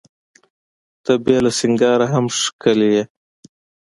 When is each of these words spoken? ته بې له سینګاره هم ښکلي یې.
ته 1.03 1.13
بې 1.23 1.37
له 1.45 1.51
سینګاره 1.57 2.07
هم 2.13 2.25
ښکلي 2.39 2.89
یې. 2.95 3.03